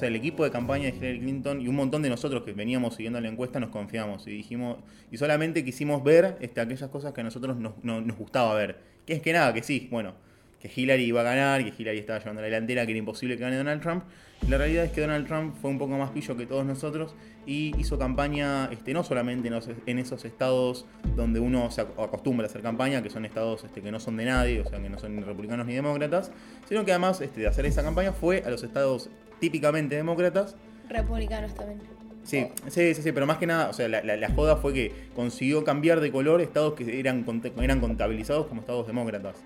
el 0.02 0.16
equipo 0.16 0.44
de 0.44 0.50
campaña 0.50 0.84
de 0.84 0.96
Hillary 0.96 1.20
Clinton 1.20 1.60
y 1.60 1.68
un 1.68 1.76
montón 1.76 2.02
de 2.02 2.08
nosotros 2.10 2.42
que 2.42 2.52
veníamos 2.52 2.94
siguiendo 2.94 3.20
la 3.20 3.28
encuesta 3.28 3.58
nos 3.60 3.70
confiamos 3.70 4.26
y 4.26 4.30
dijimos 4.30 4.78
y 5.10 5.16
solamente 5.16 5.64
quisimos 5.64 6.02
ver 6.04 6.36
este, 6.40 6.60
aquellas 6.60 6.88
cosas 6.90 7.12
que 7.12 7.20
a 7.20 7.24
nosotros 7.24 7.56
nos, 7.56 7.82
no- 7.82 8.00
nos 8.00 8.16
gustaba 8.16 8.54
ver. 8.54 8.78
Que 9.06 9.14
es 9.14 9.22
que 9.22 9.32
nada, 9.32 9.52
que 9.54 9.62
sí, 9.62 9.88
bueno, 9.90 10.14
que 10.60 10.70
Hillary 10.74 11.04
iba 11.04 11.20
a 11.20 11.24
ganar, 11.24 11.62
que 11.64 11.72
Hillary 11.82 11.98
estaba 11.98 12.18
llevando 12.18 12.40
la 12.42 12.46
delantera, 12.46 12.84
que 12.84 12.92
era 12.92 12.98
imposible 12.98 13.36
que 13.36 13.42
gane 13.42 13.56
Donald 13.56 13.80
Trump. 13.80 14.04
La 14.48 14.56
realidad 14.58 14.84
es 14.84 14.92
que 14.92 15.00
Donald 15.00 15.26
Trump 15.26 15.56
fue 15.60 15.70
un 15.70 15.78
poco 15.78 15.96
más 15.98 16.10
pillo 16.10 16.36
que 16.36 16.46
todos 16.46 16.64
nosotros 16.64 17.14
y 17.46 17.72
hizo 17.78 17.98
campaña 17.98 18.66
este, 18.72 18.92
no 18.92 19.02
solamente 19.02 19.48
en, 19.48 19.54
los- 19.54 19.68
en 19.86 19.98
esos 19.98 20.24
estados 20.24 20.86
donde 21.16 21.40
uno 21.40 21.70
se 21.70 21.82
ac- 21.82 22.04
acostumbra 22.04 22.46
a 22.46 22.48
hacer 22.50 22.62
campaña, 22.62 23.02
que 23.02 23.10
son 23.10 23.24
estados 23.24 23.64
este, 23.64 23.80
que 23.82 23.90
no 23.90 23.98
son 24.00 24.16
de 24.16 24.24
nadie, 24.26 24.60
o 24.60 24.68
sea, 24.68 24.80
que 24.80 24.88
no 24.88 24.98
son 24.98 25.16
ni 25.16 25.22
republicanos 25.22 25.66
ni 25.66 25.74
demócratas, 25.74 26.30
sino 26.68 26.84
que 26.84 26.92
además 26.92 27.20
este, 27.20 27.40
de 27.40 27.46
hacer 27.48 27.66
esa 27.66 27.82
campaña 27.82 28.12
fue 28.12 28.42
a 28.46 28.50
los 28.50 28.62
estados 28.62 29.10
típicamente 29.40 29.96
demócratas. 29.96 30.56
Republicanos 30.88 31.54
también. 31.54 31.80
Sí, 32.24 32.46
sí, 32.68 32.94
sí, 32.94 33.02
sí, 33.02 33.12
pero 33.12 33.26
más 33.26 33.38
que 33.38 33.46
nada, 33.46 33.70
o 33.70 33.72
sea, 33.72 33.88
la, 33.88 34.02
la- 34.02 34.16
la 34.16 34.28
joda 34.30 34.56
fue 34.56 34.72
que 34.74 34.92
consiguió 35.16 35.64
cambiar 35.64 36.00
de 36.00 36.12
color 36.12 36.40
estados 36.42 36.74
que 36.74 36.98
eran, 37.00 37.24
eran 37.60 37.80
contabilizados 37.80 38.46
como 38.46 38.60
estados 38.60 38.86
demócratas, 38.86 39.36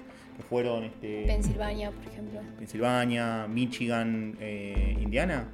fueron 0.42 0.84
este, 0.84 1.24
Pensilvania, 1.26 1.90
por 1.90 2.12
ejemplo. 2.12 2.40
Pensilvania, 2.58 3.46
Michigan, 3.48 4.36
eh, 4.40 4.96
Indiana. 5.00 5.48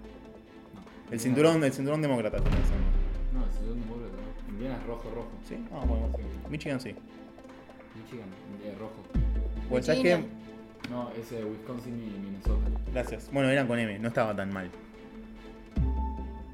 El 1.10 1.20
cinturón, 1.20 1.62
el 1.64 1.72
cinturón 1.72 2.02
demócrata, 2.02 2.36
pensando. 2.38 2.84
No, 3.32 3.44
el 3.44 3.52
ciudad 3.52 3.74
demócrata, 3.74 4.16
¿no? 4.16 4.52
Indiana 4.52 4.76
es 4.80 4.86
rojo, 4.86 5.10
rojo. 5.14 5.30
¿Sí? 5.48 5.56
Ah, 5.72 5.84
bueno, 5.86 6.10
Michigan 6.50 6.80
sí. 6.80 6.94
Michigan 8.02 8.28
es 8.64 8.78
rojo. 8.78 9.02
Bueno, 9.70 9.86
¿sabes 9.86 10.02
qué? 10.02 10.16
Virginia. 10.16 10.38
No, 10.90 11.10
es 11.10 11.32
eh, 11.32 11.44
Wisconsin 11.44 11.94
y 11.94 12.18
Minnesota. 12.18 12.70
Gracias. 12.92 13.30
Bueno, 13.32 13.50
eran 13.50 13.66
con 13.66 13.78
M, 13.78 13.98
no 13.98 14.08
estaba 14.08 14.34
tan 14.34 14.52
mal. 14.52 14.70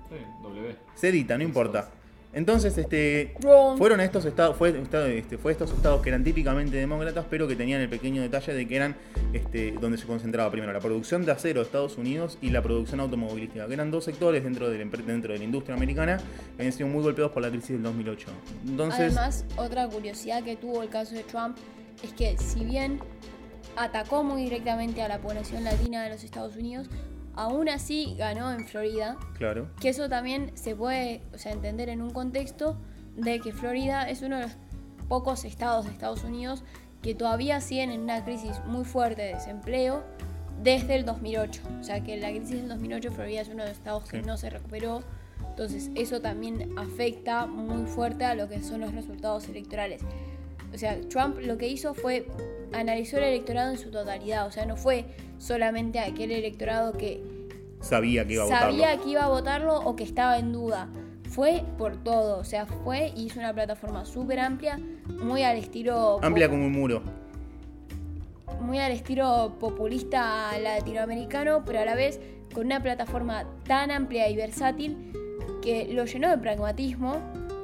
Sí, 0.08 0.16
W. 0.42 0.76
Se 0.94 1.08
edita, 1.08 1.38
no 1.38 1.44
importa. 1.44 1.90
Entonces, 2.34 2.76
este. 2.76 3.34
Fueron 3.78 4.00
estos 4.00 4.24
estados, 4.24 4.56
fue, 4.56 4.74
este, 5.16 5.38
fue 5.38 5.52
estos 5.52 5.70
estados 5.72 6.02
que 6.02 6.08
eran 6.08 6.24
típicamente 6.24 6.76
demócratas, 6.76 7.24
pero 7.30 7.46
que 7.46 7.56
tenían 7.56 7.80
el 7.80 7.88
pequeño 7.88 8.22
detalle 8.22 8.52
de 8.52 8.66
que 8.66 8.76
eran 8.76 8.96
este, 9.32 9.72
donde 9.72 9.98
se 9.98 10.06
concentraba 10.06 10.50
primero 10.50 10.72
la 10.72 10.80
producción 10.80 11.24
de 11.24 11.32
acero 11.32 11.60
de 11.60 11.66
Estados 11.66 11.96
Unidos 11.96 12.38
y 12.42 12.50
la 12.50 12.62
producción 12.62 13.00
automovilística, 13.00 13.66
que 13.66 13.74
eran 13.74 13.90
dos 13.90 14.04
sectores 14.04 14.42
dentro 14.44 14.68
de 14.68 14.84
la, 14.84 14.84
dentro 14.84 15.32
de 15.32 15.38
la 15.38 15.44
industria 15.44 15.76
americana 15.76 16.18
que 16.18 16.62
habían 16.62 16.72
sido 16.72 16.88
muy 16.88 17.02
golpeados 17.02 17.32
por 17.32 17.42
la 17.42 17.50
crisis 17.50 17.70
del 17.70 17.82
2008. 17.84 18.26
Entonces, 18.66 19.00
Además, 19.00 19.44
otra 19.56 19.88
curiosidad 19.88 20.42
que 20.42 20.56
tuvo 20.56 20.82
el 20.82 20.88
caso 20.88 21.14
de 21.14 21.22
Trump 21.22 21.56
es 22.02 22.12
que 22.12 22.36
si 22.38 22.64
bien 22.64 23.00
atacó 23.76 24.24
muy 24.24 24.42
directamente 24.42 25.02
a 25.02 25.08
la 25.08 25.20
población 25.20 25.64
latina 25.64 26.02
de 26.04 26.10
los 26.10 26.24
Estados 26.24 26.56
Unidos, 26.56 26.88
aún 27.36 27.68
así 27.68 28.14
ganó 28.16 28.52
en 28.52 28.66
Florida, 28.66 29.16
Claro. 29.36 29.68
que 29.80 29.88
eso 29.88 30.08
también 30.08 30.52
se 30.54 30.74
puede 30.74 31.22
o 31.34 31.38
sea, 31.38 31.52
entender 31.52 31.88
en 31.88 32.02
un 32.02 32.10
contexto 32.10 32.76
de 33.16 33.40
que 33.40 33.52
Florida 33.52 34.08
es 34.08 34.22
uno 34.22 34.36
de 34.36 34.42
los 34.44 34.52
pocos 35.08 35.44
estados 35.44 35.84
de 35.86 35.92
Estados 35.92 36.24
Unidos 36.24 36.64
que 37.02 37.14
todavía 37.14 37.60
siguen 37.60 37.90
en 37.90 38.00
una 38.00 38.24
crisis 38.24 38.52
muy 38.66 38.84
fuerte 38.84 39.22
de 39.22 39.34
desempleo 39.34 40.02
desde 40.62 40.94
el 40.96 41.04
2008. 41.04 41.60
O 41.80 41.84
sea 41.84 42.02
que 42.02 42.16
la 42.16 42.30
crisis 42.30 42.56
del 42.56 42.68
2008 42.68 43.12
Florida 43.12 43.42
es 43.42 43.48
uno 43.48 43.62
de 43.64 43.68
los 43.68 43.78
estados 43.78 44.04
que 44.04 44.22
no 44.22 44.36
se 44.38 44.48
recuperó. 44.48 45.02
Entonces 45.50 45.90
eso 45.94 46.20
también 46.20 46.76
afecta 46.78 47.46
muy 47.46 47.86
fuerte 47.86 48.24
a 48.24 48.34
lo 48.34 48.48
que 48.48 48.62
son 48.62 48.80
los 48.80 48.94
resultados 48.94 49.48
electorales. 49.48 50.00
O 50.72 50.78
sea, 50.78 50.98
Trump 51.08 51.38
lo 51.40 51.58
que 51.58 51.68
hizo 51.68 51.94
fue 51.94 52.26
analizó 52.74 53.18
el 53.18 53.24
electorado 53.24 53.70
en 53.72 53.78
su 53.78 53.90
totalidad. 53.90 54.46
O 54.46 54.50
sea, 54.50 54.66
no 54.66 54.76
fue 54.76 55.04
solamente 55.38 55.98
aquel 56.00 56.30
electorado 56.32 56.92
que 56.92 57.22
Sabía 57.80 58.26
que 58.26 58.34
iba 58.34 58.44
a 58.44 58.48
sabía 58.48 58.86
votarlo. 58.88 59.04
que 59.04 59.10
iba 59.10 59.24
a 59.24 59.28
votarlo 59.28 59.76
o 59.80 59.96
que 59.96 60.04
estaba 60.04 60.38
en 60.38 60.52
duda. 60.52 60.88
Fue 61.30 61.64
por 61.78 62.02
todo, 62.02 62.38
o 62.38 62.44
sea, 62.44 62.64
fue 62.66 63.12
y 63.16 63.26
hizo 63.26 63.40
una 63.40 63.52
plataforma 63.52 64.04
súper 64.04 64.38
amplia, 64.40 64.78
muy 65.20 65.42
al 65.42 65.56
estilo 65.58 66.18
Amplia 66.22 66.48
como 66.48 66.64
un 66.66 66.72
muro. 66.72 67.02
muy 68.60 68.78
al 68.78 68.92
estilo 68.92 69.56
populista 69.60 70.56
latinoamericano, 70.58 71.64
pero 71.66 71.80
a 71.80 71.84
la 71.84 71.94
vez 71.94 72.20
con 72.54 72.66
una 72.66 72.80
plataforma 72.80 73.44
tan 73.66 73.90
amplia 73.90 74.28
y 74.30 74.36
versátil 74.36 75.12
que 75.62 75.88
lo 75.92 76.04
llenó 76.04 76.30
de 76.30 76.38
pragmatismo 76.38 77.16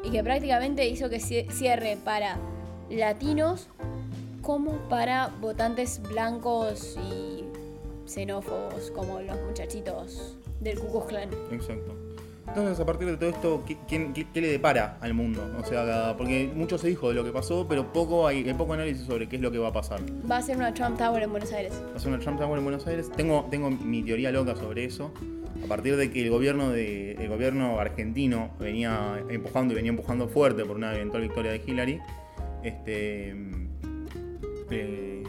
y 0.04 0.10
que 0.10 0.22
prácticamente 0.24 0.86
hizo 0.88 1.08
que 1.08 1.18
cie- 1.18 1.48
cierre 1.50 1.96
para 2.04 2.38
latinos 2.90 3.68
como 4.50 4.72
para 4.88 5.28
votantes 5.40 6.02
blancos 6.02 6.98
y 6.98 7.44
xenófobos 8.04 8.90
como 8.90 9.20
los 9.20 9.40
muchachitos 9.46 10.36
del 10.58 10.76
Ku 10.76 10.88
Klux 10.90 11.06
Klan. 11.06 11.28
Exacto. 11.52 11.94
Entonces, 12.48 12.80
a 12.80 12.84
partir 12.84 13.06
de 13.06 13.16
todo 13.16 13.30
esto, 13.30 13.62
¿qué, 13.64 13.76
quién- 13.86 14.12
qué- 14.12 14.26
qué 14.34 14.40
le 14.40 14.48
depara 14.48 14.98
al 15.02 15.14
mundo? 15.14 15.40
O 15.56 15.64
sea, 15.64 16.16
porque 16.18 16.50
mucho 16.52 16.78
se 16.78 16.88
dijo 16.88 17.08
de 17.10 17.14
lo 17.14 17.22
que 17.22 17.30
pasó, 17.30 17.68
pero 17.68 17.92
poco 17.92 18.26
hay, 18.26 18.38
hay 18.38 18.54
poco 18.54 18.72
análisis 18.72 19.06
sobre 19.06 19.28
qué 19.28 19.36
es 19.36 19.42
lo 19.42 19.52
que 19.52 19.58
va 19.58 19.68
a 19.68 19.72
pasar. 19.72 20.00
Va 20.28 20.38
a 20.38 20.42
ser 20.42 20.56
una 20.56 20.74
Trump 20.74 20.98
Tower 20.98 21.22
en 21.22 21.30
Buenos 21.30 21.52
Aires. 21.52 21.72
Va 21.92 21.96
a 21.96 22.00
ser 22.00 22.08
una 22.08 22.18
Trump 22.18 22.40
Tower 22.40 22.58
en 22.58 22.64
Buenos 22.64 22.84
Aires. 22.88 23.08
Tengo, 23.16 23.46
tengo 23.52 23.70
mi 23.70 24.02
teoría 24.02 24.32
loca 24.32 24.56
sobre 24.56 24.84
eso. 24.84 25.12
A 25.64 25.68
partir 25.68 25.94
de 25.96 26.10
que 26.10 26.22
el 26.22 26.30
gobierno 26.30 26.70
de 26.70 27.12
el 27.12 27.28
gobierno 27.28 27.78
argentino 27.78 28.50
venía 28.58 29.22
empujando 29.28 29.72
y 29.74 29.76
venía 29.76 29.90
empujando 29.90 30.26
fuerte 30.26 30.64
por 30.64 30.74
una 30.76 30.92
eventual 30.96 31.22
victoria 31.22 31.52
de 31.52 31.62
Hillary, 31.64 32.00
este 32.64 33.36
eh, 34.70 35.22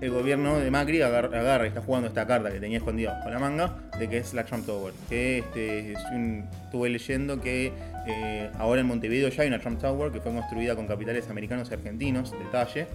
el 0.00 0.10
gobierno 0.10 0.58
de 0.58 0.70
Macri 0.70 1.02
agar- 1.02 1.34
agarra, 1.34 1.66
y 1.66 1.68
está 1.68 1.82
jugando 1.82 2.08
esta 2.08 2.26
carta 2.26 2.50
que 2.50 2.58
tenía 2.58 2.78
escondida 2.78 3.20
con 3.22 3.32
la 3.32 3.38
manga, 3.38 3.76
de 3.98 4.08
que 4.08 4.16
es 4.18 4.32
la 4.32 4.44
Trump 4.44 4.64
Tower. 4.64 4.94
Que 5.10 5.38
este, 5.40 5.92
es 5.92 5.98
un- 6.12 6.46
estuve 6.64 6.88
leyendo 6.88 7.40
que 7.40 7.72
eh, 8.06 8.50
ahora 8.58 8.80
en 8.80 8.86
Montevideo 8.86 9.28
ya 9.28 9.42
hay 9.42 9.48
una 9.48 9.58
Trump 9.58 9.78
Tower 9.78 10.10
que 10.10 10.20
fue 10.22 10.32
construida 10.32 10.74
con 10.74 10.86
capitales 10.86 11.28
americanos 11.28 11.68
y 11.70 11.74
argentinos, 11.74 12.32
detalle, 12.32 12.86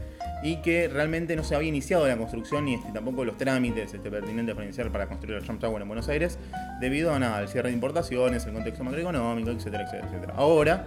y 0.42 0.58
que 0.64 0.88
realmente 0.88 1.36
no 1.36 1.44
se 1.44 1.54
había 1.56 1.70
iniciado 1.70 2.08
la 2.08 2.18
construcción 2.18 2.66
ni 2.66 2.74
este, 2.74 2.92
tampoco 2.92 3.24
los 3.24 3.38
trámites 3.38 3.94
este, 3.94 4.10
pertinentes 4.10 4.56
para 4.56 4.66
iniciar 4.66 4.92
para 4.92 5.06
construir 5.06 5.38
la 5.40 5.46
Trump 5.46 5.62
Tower 5.62 5.80
en 5.84 5.88
Buenos 5.88 6.10
Aires, 6.10 6.40
debido 6.82 7.14
a 7.14 7.20
nada, 7.20 7.38
al 7.38 7.48
cierre 7.50 7.70
de 7.70 7.76
importaciones, 7.76 8.46
el 8.48 8.54
contexto 8.54 8.84
macroeconómico, 8.84 9.52
etcétera, 9.52 9.84
etcétera, 9.84 10.08
etcétera. 10.08 10.34
Ahora, 10.38 10.86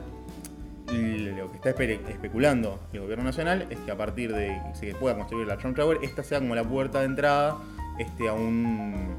lo 0.92 1.50
que 1.50 1.57
está 1.57 1.71
espe- 1.75 2.00
especulando 2.09 2.80
el 2.92 3.00
gobierno 3.00 3.25
nacional 3.25 3.66
es 3.71 3.78
que 3.80 3.90
a 3.90 3.97
partir 3.97 4.35
de 4.35 4.61
que 4.73 4.75
se 4.75 4.95
pueda 4.95 5.16
construir 5.16 5.47
la 5.47 5.57
Trump 5.59 5.76
Tower, 5.76 5.99
esta 6.02 6.23
sea 6.23 6.38
como 6.40 6.54
la 6.54 6.64
puerta 6.64 7.00
de 7.00 7.07
entrada 7.07 7.57
este, 7.99 8.28
a, 8.28 8.33
un, 8.33 9.16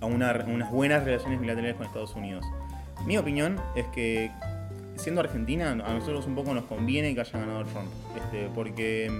a, 0.00 0.06
una- 0.06 0.44
unas 0.46 0.70
buenas 0.70 1.04
relaciones 1.04 1.40
bilaterales 1.40 1.76
con 1.76 1.86
Estados 1.86 2.14
Unidos. 2.14 2.44
Mi 3.06 3.16
opinión 3.18 3.56
es 3.76 3.86
que, 3.86 4.30
siendo 4.96 5.20
Argentina, 5.20 5.70
a 5.70 5.74
nosotros 5.94 6.26
un 6.26 6.34
poco 6.34 6.54
nos 6.54 6.64
conviene 6.64 7.14
que 7.14 7.20
haya 7.20 7.38
ganado 7.38 7.64
Trump, 7.64 7.88
este, 8.16 8.48
porque 8.54 9.10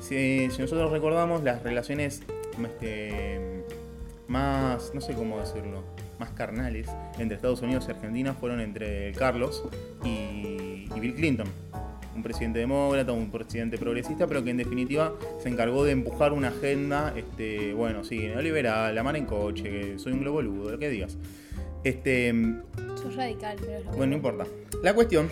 si, 0.00 0.50
si 0.50 0.62
nosotros 0.62 0.90
recordamos 0.92 1.42
las 1.42 1.62
relaciones 1.62 2.22
este, 2.62 3.64
más, 4.28 4.92
no 4.94 5.00
sé 5.00 5.14
cómo 5.14 5.38
decirlo, 5.40 5.82
más 6.18 6.30
carnales 6.30 6.88
entre 7.18 7.36
Estados 7.36 7.62
Unidos 7.62 7.84
y 7.88 7.90
Argentina 7.92 8.34
fueron 8.34 8.60
entre 8.60 9.12
Carlos 9.12 9.64
y, 10.04 10.88
y 10.94 11.00
Bill 11.00 11.14
Clinton. 11.14 11.46
Un 12.14 12.22
presidente 12.22 12.58
demócrata, 12.58 13.12
un 13.12 13.30
presidente 13.30 13.76
progresista, 13.76 14.26
pero 14.26 14.42
que 14.42 14.50
en 14.50 14.56
definitiva 14.56 15.12
se 15.42 15.50
encargó 15.50 15.84
de 15.84 15.92
empujar 15.92 16.32
una 16.32 16.48
agenda, 16.48 17.12
este, 17.14 17.74
bueno, 17.74 18.04
sí, 18.04 18.18
neoliberal, 18.18 18.94
la 18.94 19.02
mano 19.02 19.18
en 19.18 19.26
coche, 19.26 19.64
que 19.64 19.98
soy 19.98 20.12
un 20.12 20.20
globo 20.20 20.36
boludo, 20.36 20.70
lo 20.70 20.78
que 20.78 20.88
digas. 20.88 21.18
Este, 21.84 22.34
Sos 23.02 23.14
radical, 23.14 23.58
pero 23.60 23.78
es 23.78 23.84
lo 23.84 23.90
bueno, 23.92 24.10
no 24.10 24.16
importa. 24.16 24.46
La 24.82 24.94
cuestión 24.94 25.28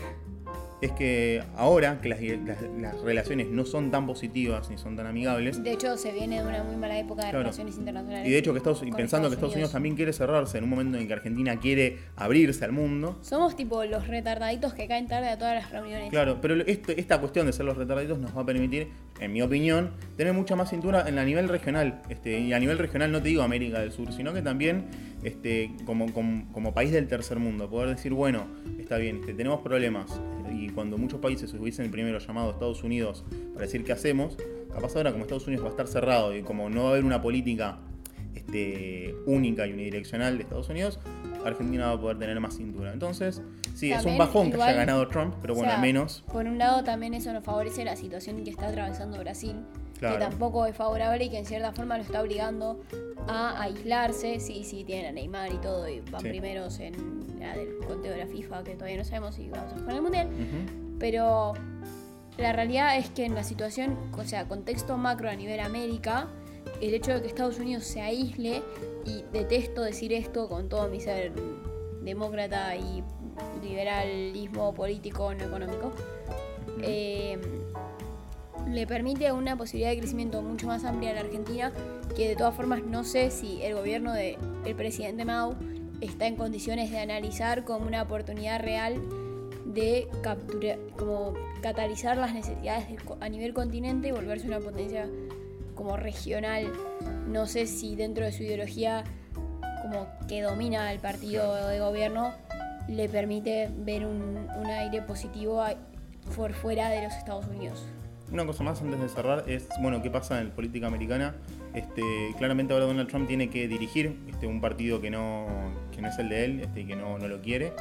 es 0.84 0.92
que 0.92 1.42
ahora 1.56 2.00
que 2.00 2.08
las, 2.08 2.20
las- 2.20 2.62
las 2.78 3.00
relaciones 3.00 3.48
no 3.48 3.64
son 3.64 3.90
tan 3.90 4.06
positivas 4.06 4.68
ni 4.70 4.78
son 4.78 4.96
tan 4.96 5.06
amigables, 5.06 5.62
De 5.62 5.72
hecho, 5.72 5.96
se 5.96 6.12
viene 6.12 6.42
de 6.42 6.46
una 6.48 6.62
muy 6.62 6.76
mala 6.76 6.98
época 6.98 7.22
de 7.24 7.30
Claro. 7.30 7.38
relaciones 7.44 7.76
internacionales. 7.76 8.28
y 8.28 8.30
de 8.30 8.38
hecho 8.38 8.52
que 8.52 8.58
Estados, 8.58 8.82
pensando 8.96 9.28
que 9.28 9.34
Estados 9.34 9.54
Unidos 9.54 9.72
también 9.72 9.96
quiere 9.96 10.12
cerrarse 10.12 10.58
en 10.58 10.64
un 10.64 10.70
momento 10.70 10.98
en 10.98 11.06
que 11.06 11.12
Argentina 11.12 11.58
quiere 11.58 11.98
abrirse 12.16 12.64
al 12.64 12.72
mundo, 12.72 13.18
Somos 13.22 13.56
tipo 13.56 13.84
los 13.84 14.06
retardaditos 14.06 14.74
que 14.74 14.86
caen 14.86 15.06
tarde 15.08 15.28
a 15.28 15.38
todas 15.38 15.54
las 15.54 15.70
reuniones. 15.70 16.10
Claro, 16.10 16.38
pero 16.40 16.54
esta 16.66 17.18
cuestión 17.20 17.46
de 17.46 17.52
ser 17.52 17.64
los 17.66 17.76
retardaditos 17.76 18.18
nos 18.18 18.36
va 18.36 18.42
a 18.42 18.46
permitir, 18.46 18.88
en 19.24 19.32
mi 19.32 19.42
opinión, 19.42 19.90
tener 20.16 20.32
mucha 20.32 20.56
más 20.56 20.70
cintura 20.70 21.08
en 21.08 21.18
a 21.18 21.24
nivel 21.24 21.48
regional. 21.48 22.02
Este, 22.08 22.38
y 22.38 22.52
a 22.52 22.58
nivel 22.58 22.78
regional 22.78 23.10
no 23.12 23.22
te 23.22 23.28
digo 23.28 23.42
América 23.42 23.80
del 23.80 23.92
Sur, 23.92 24.12
sino 24.12 24.32
que 24.32 24.42
también 24.42 24.86
este, 25.22 25.72
como, 25.84 26.12
como, 26.12 26.74
país 26.74 26.92
del 26.92 27.08
tercer 27.08 27.38
mundo. 27.38 27.68
Poder 27.68 27.90
decir, 27.90 28.12
bueno, 28.12 28.46
está 28.78 28.98
bien, 28.98 29.20
este, 29.20 29.34
tenemos 29.34 29.60
problemas. 29.60 30.20
Y 30.52 30.68
cuando 30.70 30.98
muchos 30.98 31.20
países 31.20 31.52
hubiesen 31.54 31.90
primero 31.90 32.18
llamado 32.18 32.48
a 32.48 32.52
Estados 32.52 32.84
Unidos 32.84 33.24
para 33.52 33.66
decir 33.66 33.84
qué 33.84 33.92
hacemos, 33.92 34.36
capaz 34.72 34.96
ahora 34.96 35.12
como 35.12 35.24
Estados 35.24 35.46
Unidos 35.46 35.64
va 35.64 35.68
a 35.68 35.72
estar 35.72 35.88
cerrado 35.88 36.36
y 36.36 36.42
como 36.42 36.68
no 36.68 36.82
va 36.82 36.88
a 36.88 36.92
haber 36.92 37.04
una 37.04 37.20
política 37.22 37.78
este, 38.34 39.14
única 39.26 39.66
y 39.66 39.72
unidireccional 39.72 40.36
de 40.36 40.42
Estados 40.42 40.68
Unidos, 40.68 41.00
Argentina 41.44 41.86
va 41.86 41.92
a 41.92 42.00
poder 42.00 42.18
tener 42.18 42.38
más 42.40 42.56
cintura. 42.56 42.92
Entonces, 42.92 43.42
sí, 43.74 43.92
es 43.92 44.04
un 44.04 44.16
bajón 44.16 44.50
que 44.50 44.62
haya 44.62 44.72
ganado 44.72 45.06
Trump, 45.08 45.34
pero 45.42 45.52
O 45.52 45.56
bueno, 45.56 45.70
sea, 45.70 45.76
al 45.76 45.82
menos 45.82 46.22
Por 46.32 46.46
un 46.46 46.56
lado, 46.58 46.82
también 46.84 47.12
eso 47.14 47.32
nos 47.32 47.44
favorece 47.44 47.84
la 47.84 47.96
situación 47.96 48.42
que 48.44 48.50
está 48.50 48.68
atravesando 48.68 49.18
Brasil, 49.18 49.56
Claro. 49.98 50.18
que 50.18 50.24
tampoco 50.24 50.66
es 50.66 50.74
favorable 50.76 51.24
y 51.24 51.30
que 51.30 51.38
en 51.38 51.46
cierta 51.46 51.72
forma 51.72 51.96
lo 51.96 52.02
está 52.04 52.20
obligando 52.20 52.80
a 53.28 53.60
aislarse. 53.62 54.40
Sí, 54.40 54.64
sí, 54.64 54.84
tienen 54.84 55.06
a 55.06 55.12
Neymar 55.12 55.52
y 55.52 55.58
todo, 55.58 55.88
y 55.88 56.00
van 56.10 56.20
Sí. 56.22 56.28
primeros 56.30 56.78
en 56.80 56.94
la 57.38 57.54
del 57.56 57.76
conteo 57.86 58.12
de 58.12 58.18
la 58.18 58.26
FIFA, 58.26 58.64
que 58.64 58.74
todavía 58.74 58.96
no 58.98 59.04
sabemos 59.04 59.34
si 59.36 59.48
vamos 59.50 59.72
a 59.72 59.76
jugar 59.78 59.94
el 59.96 60.02
mundial. 60.02 60.28
Pero 60.98 61.52
la 62.38 62.52
realidad 62.52 62.96
es 62.98 63.08
que 63.10 63.24
en 63.24 63.34
la 63.34 63.44
situación, 63.44 63.96
o 64.12 64.24
sea, 64.24 64.46
contexto 64.48 64.96
macro 64.96 65.30
a 65.30 65.36
nivel 65.36 65.60
América, 65.60 66.26
el 66.80 66.92
hecho 66.94 67.12
de 67.14 67.20
que 67.22 67.28
Estados 67.28 67.58
Unidos 67.58 67.84
se 67.84 68.00
aísle, 68.00 68.62
y 69.06 69.22
detesto 69.32 69.82
decir 69.82 70.12
esto 70.12 70.48
con 70.48 70.68
todo 70.68 70.88
mi 70.88 71.00
ser 71.00 71.32
demócrata 72.02 72.74
y 72.76 73.02
liberalismo 73.62 74.74
político, 74.74 75.34
no 75.34 75.44
económico, 75.44 75.92
eh, 76.82 77.38
le 78.68 78.86
permite 78.86 79.30
una 79.32 79.56
posibilidad 79.56 79.90
de 79.90 79.98
crecimiento 79.98 80.42
mucho 80.42 80.66
más 80.66 80.84
amplia 80.84 81.10
en 81.10 81.16
la 81.16 81.22
Argentina, 81.22 81.72
que 82.16 82.28
de 82.28 82.36
todas 82.36 82.54
formas 82.54 82.82
no 82.82 83.04
sé 83.04 83.30
si 83.30 83.62
el 83.62 83.74
gobierno 83.74 84.12
del 84.12 84.36
presidente 84.76 85.24
Mao 85.24 85.54
está 86.00 86.26
en 86.26 86.36
condiciones 86.36 86.90
de 86.90 86.98
analizar 86.98 87.64
como 87.64 87.86
una 87.86 88.02
oportunidad 88.02 88.60
real 88.60 89.00
de 89.66 90.08
capturar, 90.22 90.78
como 90.96 91.34
catalizar 91.62 92.16
las 92.16 92.34
necesidades 92.34 92.86
a 93.20 93.28
nivel 93.28 93.54
continente 93.54 94.08
y 94.08 94.12
volverse 94.12 94.46
una 94.46 94.60
potencia 94.60 95.08
como 95.74 95.96
regional. 95.96 96.72
No 97.28 97.46
sé 97.46 97.66
si 97.66 97.96
dentro 97.96 98.24
de 98.24 98.32
su 98.32 98.42
ideología 98.42 99.04
como 99.82 100.06
que 100.28 100.42
domina 100.42 100.92
el 100.92 101.00
partido 101.00 101.68
de 101.68 101.80
gobierno 101.80 102.32
le 102.88 103.08
permite 103.08 103.70
ver 103.78 104.04
un, 104.06 104.46
un 104.56 104.66
aire 104.66 105.02
positivo 105.02 105.62
a- 105.62 105.74
por 106.36 106.52
fuera 106.54 106.88
de 106.88 107.02
los 107.04 107.12
Estados 107.14 107.46
Unidos. 107.46 107.84
Una 108.32 108.46
cosa 108.46 108.64
más 108.64 108.80
antes 108.80 108.98
de 109.00 109.08
cerrar 109.08 109.44
es, 109.46 109.68
bueno, 109.82 110.02
qué 110.02 110.10
pasa 110.10 110.40
en 110.40 110.50
política 110.50 110.86
americana. 110.86 111.34
Este, 111.74 112.02
claramente 112.38 112.72
ahora 112.72 112.86
Donald 112.86 113.08
Trump 113.08 113.28
tiene 113.28 113.50
que 113.50 113.68
dirigir 113.68 114.18
este, 114.30 114.46
un 114.46 114.60
partido 114.60 115.00
que 115.00 115.10
no, 115.10 115.46
que 115.92 116.00
no 116.00 116.08
es 116.08 116.18
el 116.18 116.28
de 116.30 116.44
él 116.44 116.60
este, 116.60 116.80
y 116.80 116.86
que 116.86 116.96
no, 116.96 117.18
no 117.18 117.28
lo 117.28 117.40
quiere. 117.42 117.72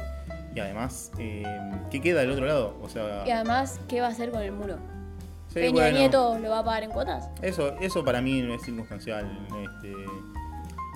Y 0.54 0.60
además, 0.60 1.10
eh, 1.18 1.42
¿qué 1.90 2.00
queda 2.00 2.20
del 2.20 2.30
otro 2.32 2.44
lado? 2.46 2.76
O 2.82 2.88
sea, 2.88 3.24
Y 3.26 3.30
además, 3.30 3.80
¿qué 3.88 4.00
va 4.00 4.08
a 4.08 4.10
hacer 4.10 4.30
con 4.30 4.42
el 4.42 4.52
muro? 4.52 4.76
sí, 5.48 5.54
¿Peña 5.60 5.72
bueno, 5.72 5.98
Nieto 5.98 6.38
lo 6.38 6.50
va 6.50 6.58
a 6.60 6.64
pagar 6.64 6.82
en 6.84 6.90
cuotas? 6.90 7.30
Eso, 7.42 7.74
eso 7.80 8.04
para 8.04 8.20
mí 8.20 8.40
es 8.52 8.62
circunstancial. 8.62 9.24
Este, 9.64 9.92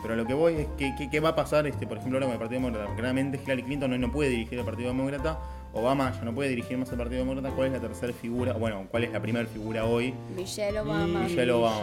pero 0.02 0.16
lo 0.16 0.24
que 0.26 0.34
voy 0.34 0.54
es 0.54 0.66
que, 0.76 0.94
que- 0.96 1.10
qué 1.10 1.20
va 1.20 1.30
a 1.30 1.36
pasar, 1.36 1.66
este, 1.66 1.86
por 1.86 1.98
ejemplo, 1.98 2.16
ahora 2.18 2.26
con 2.26 2.32
el 2.34 2.38
Partido 2.38 2.60
Demócrata. 2.60 2.94
Claramente 2.94 3.40
Hillary 3.44 3.62
Clinton 3.62 3.90
no, 3.90 3.98
no 3.98 4.12
puede 4.12 4.30
dirigir 4.30 4.58
el 4.58 4.64
Partido 4.64 4.88
Demócrata 4.88 5.38
Obama 5.74 6.12
ya 6.12 6.22
no 6.24 6.34
puede 6.34 6.48
dirigir 6.48 6.78
más 6.78 6.90
el 6.90 6.96
Partido 6.96 7.20
Demócrata, 7.20 7.54
¿cuál 7.54 7.66
es 7.68 7.72
la 7.74 7.80
tercera 7.80 8.12
figura? 8.14 8.54
Bueno, 8.54 8.86
¿cuál 8.90 9.04
es 9.04 9.12
la 9.12 9.20
primera 9.20 9.46
figura 9.46 9.84
hoy? 9.84 10.14
Michelle 10.34 10.80
Obama. 10.80 11.24
Michelle 11.24 11.52
Obama. 11.52 11.82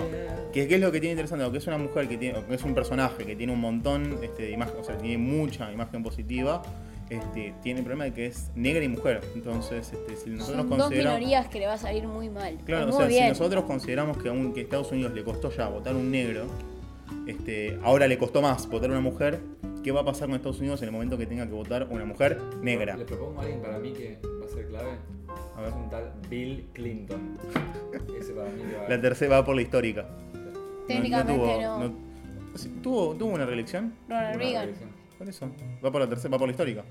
¿Qué, 0.52 0.68
qué 0.68 0.76
es 0.76 0.82
lo 0.82 0.92
que 0.92 1.00
tiene 1.00 1.12
interesante? 1.12 1.50
Que 1.52 1.58
es 1.60 1.68
una 1.68 1.78
mujer 1.78 2.08
que 2.08 2.18
tiene, 2.18 2.44
que 2.46 2.56
es 2.56 2.64
un 2.64 2.74
personaje 2.74 3.24
que 3.26 3.36
tiene 3.36 3.54
un 3.54 3.62
montón 3.62 4.18
este, 4.24 4.44
de 4.44 4.52
imagen, 4.52 4.76
o 4.80 4.84
sea, 4.84 4.98
tiene 4.98 5.20
mucha 5.20 5.72
imagen 5.72 6.02
positiva. 6.02 6.64
Este, 7.12 7.54
tiene 7.62 7.82
el 7.82 7.86
problema 7.86 8.06
de 8.06 8.14
que 8.14 8.26
es 8.26 8.50
negra 8.56 8.84
y 8.84 8.88
mujer. 8.88 9.22
Entonces, 9.36 9.94
este, 9.94 10.16
si 10.18 10.32
nosotros 10.32 10.58
Son 10.58 10.70
dos 10.70 10.80
consideramos. 10.80 11.20
minorías 11.20 11.48
que 11.48 11.60
le 11.60 11.68
va 11.68 11.74
a 11.74 11.78
salir 11.78 12.08
muy 12.08 12.30
mal. 12.30 12.58
Claro, 12.66 12.88
muy 12.88 12.96
o 12.96 12.98
sea, 12.98 13.06
bien. 13.08 13.24
si 13.26 13.30
nosotros 13.30 13.66
consideramos 13.66 14.18
que 14.18 14.30
aún 14.30 14.52
que 14.52 14.62
a 14.62 14.64
Estados 14.64 14.92
Unidos 14.92 15.14
le 15.14 15.24
costó 15.24 15.52
ya 15.52 15.68
votar 15.70 15.96
un 15.96 16.10
negro, 16.10 16.48
este, 17.28 17.80
ahora 17.84 18.08
le 18.08 18.18
costó 18.18 18.42
más 18.42 18.68
votar 18.70 18.90
una 18.90 19.02
mujer, 19.02 19.40
¿qué 19.84 19.92
va 19.92 20.02
a 20.02 20.06
pasar 20.06 20.28
con 20.28 20.36
Estados 20.36 20.60
Unidos 20.60 20.82
en 20.82 20.88
el 20.90 20.92
momento 20.92 21.18
que 21.18 21.26
tenga 21.26 21.46
que 21.48 21.54
votar 21.54 21.88
una 21.90 22.06
mujer 22.06 22.40
negra? 22.62 22.98
Le 22.98 23.06
propongo 23.06 23.40
a 23.40 23.44
alguien 23.44 23.62
para 23.62 23.80
mí 23.80 23.94
que 23.94 24.20
va 24.24 24.46
a 24.46 24.50
ser 24.50 24.68
clave. 24.68 24.92
A 25.58 25.62
ver. 25.62 25.70
Es 25.70 25.76
un 25.76 25.90
tal 25.90 26.14
Bill 26.30 26.68
Clinton. 26.74 27.38
Ese 28.20 28.34
para 28.34 28.50
mí 28.50 28.62
va 28.78 28.90
La 28.90 29.02
tercera 29.02 29.38
va 29.38 29.46
por 29.46 29.56
la 29.56 29.62
histórica. 29.62 30.08
Técnicamente 30.88 31.34
tuvo, 31.34 31.80
no. 31.80 31.94
¿tuvo, 32.82 33.16
¿Tuvo 33.16 33.30
una 33.34 33.46
reelección? 33.46 33.94
Ronald 34.08 34.38
Reagan. 34.38 34.66
reelección. 34.66 34.95
Por 35.18 35.30
eso. 35.30 35.50
Va 35.84 35.92
por 35.92 36.02
la 36.02 36.08
tercera, 36.10 36.32
va 36.32 36.38
por 36.40 36.48
la 36.48 36.52
histórica. 36.52 36.84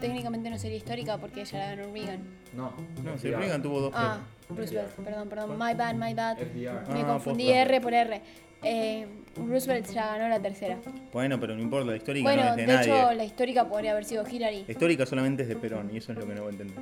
Técnicamente 0.00 0.48
no 0.50 0.58
sería 0.58 0.76
histórica 0.76 1.18
porque 1.18 1.40
ella 1.42 1.58
la 1.58 1.74
ganó 1.76 1.92
Reagan. 1.92 2.20
No, 2.54 2.72
No, 3.04 3.18
si 3.18 3.28
FDR. 3.28 3.38
Reagan 3.38 3.62
tuvo 3.62 3.80
dos. 3.80 3.92
Ah, 3.94 4.18
Roosevelt, 4.48 4.90
perdón, 4.92 5.28
perdón. 5.28 5.50
My 5.58 5.74
bad, 5.74 5.94
my 5.94 6.14
bad. 6.14 6.38
FDR. 6.38 6.92
Me 6.92 7.00
Ah, 7.02 7.06
confundí 7.06 7.44
posta. 7.46 7.60
R 7.62 7.80
por 7.80 7.94
R. 7.94 8.22
Eh, 8.62 9.06
Roosevelt 9.36 9.86
ya 9.92 10.16
ganó 10.16 10.28
la 10.28 10.40
tercera. 10.40 10.78
Bueno, 11.12 11.38
pero 11.40 11.54
no 11.54 11.62
importa, 11.62 11.90
la 11.90 11.96
histórica 11.96 12.28
Bueno, 12.28 12.42
no 12.44 12.50
es 12.50 12.56
de 12.56 12.62
de, 12.66 12.72
nadie. 12.72 12.96
hecho, 13.00 13.12
la 13.14 13.24
histórica 13.24 13.68
podría 13.68 13.92
haber 13.92 14.04
sido 14.04 14.28
Hillary. 14.28 14.64
La 14.66 14.72
histórica 14.72 15.06
solamente 15.06 15.42
es 15.44 15.48
de 15.48 15.56
Perón 15.56 15.90
y 15.92 15.98
eso 15.98 16.12
es 16.12 16.18
lo 16.18 16.26
que 16.26 16.34
no 16.34 16.42
voy 16.42 16.48
a 16.48 16.52
entender. 16.52 16.76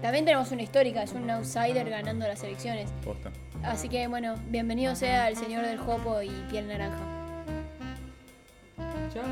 También 0.00 0.24
tenemos 0.24 0.50
una 0.52 0.62
histórica, 0.62 1.02
es 1.02 1.12
un 1.12 1.28
outsider 1.30 1.88
ganando 1.90 2.28
las 2.28 2.42
elecciones. 2.44 2.90
Posta. 3.04 3.30
Así 3.64 3.88
que 3.88 4.06
bueno, 4.06 4.36
bienvenido 4.48 4.94
sea 4.94 5.28
el 5.28 5.36
señor 5.36 5.64
del 5.66 5.78
Jopo 5.78 6.22
y 6.22 6.30
piel 6.50 6.68
naranja. 6.68 7.15
Chao. 9.12 9.24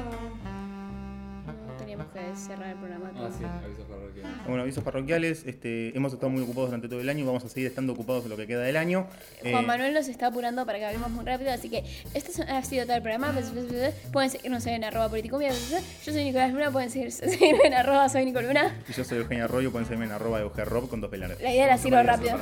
No, 1.46 1.76
teníamos 1.78 2.06
que 2.12 2.20
cerrar 2.36 2.70
el 2.70 2.76
programa. 2.76 3.10
Ah, 3.16 3.28
sí, 3.36 3.44
aviso 3.44 3.82
parroquial. 3.84 4.42
Bueno, 4.46 4.62
avisos 4.62 4.84
parroquiales. 4.84 5.44
Este, 5.46 5.94
hemos 5.96 6.12
estado 6.12 6.30
muy 6.30 6.42
ocupados 6.42 6.70
durante 6.70 6.88
todo 6.88 7.00
el 7.00 7.08
año 7.08 7.20
y 7.20 7.26
vamos 7.26 7.44
a 7.44 7.48
seguir 7.48 7.68
estando 7.68 7.92
ocupados 7.92 8.24
en 8.24 8.30
lo 8.30 8.36
que 8.36 8.46
queda 8.46 8.62
del 8.62 8.76
año. 8.76 9.06
Juan 9.42 9.64
Eh, 9.64 9.66
Manuel 9.66 9.92
nos 9.94 10.08
está 10.08 10.28
apurando 10.28 10.64
para 10.64 10.78
que 10.78 10.86
hablemos 10.86 11.10
muy 11.10 11.24
rápido, 11.24 11.52
así 11.52 11.68
que 11.68 11.84
este 12.14 12.42
ha 12.44 12.62
sido 12.62 12.84
todo 12.86 12.96
el 12.96 13.02
programa. 13.02 13.34
Pueden 14.12 14.30
seguirnos 14.30 14.66
en 14.66 14.84
arroba 14.84 15.08
politicumia. 15.10 15.50
Yo 15.52 16.12
soy 16.12 16.24
Nicolás 16.24 16.52
Luna, 16.52 16.70
pueden 16.70 16.90
seguir- 16.90 17.10
seguirme 17.12 17.64
en 17.66 17.74
arroba 17.74 18.08
soy 18.08 18.24
Nicoluna. 18.24 18.74
Y 18.88 18.92
yo 18.92 19.04
soy 19.04 19.18
Eugenia 19.18 19.44
Arroyo, 19.44 19.70
pueden 19.70 19.86
seguirme 19.86 20.06
en 20.06 20.12
arroba 20.12 20.40
eugerrob 20.40 20.88
con 20.88 21.00
dos 21.00 21.10
pelares. 21.10 21.40
La 21.42 21.52
idea 21.52 21.64
era 21.64 21.74
eso, 21.74 21.90
rápido. 21.90 22.38